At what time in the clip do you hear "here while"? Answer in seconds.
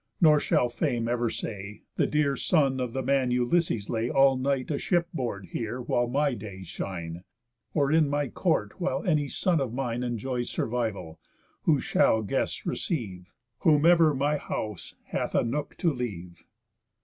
5.51-6.07